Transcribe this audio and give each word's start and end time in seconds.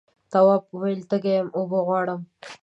تواب 0.31 0.61
وویل 0.69 1.01
تږی 1.09 1.33
یم 1.37 1.47
اوبه 1.57 1.79
غواړم. 1.87 2.21